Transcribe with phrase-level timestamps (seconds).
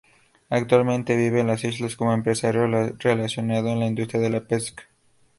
[0.49, 2.65] Actualmente vive en las islas como empresario
[2.99, 4.85] relacionado en la industria de la pesca.